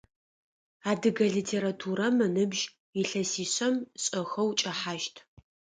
[0.89, 2.63] Адыгэ литературэм ыныбжь
[3.01, 5.15] илъэсишъэм шӏэхэу кӏэхьащт.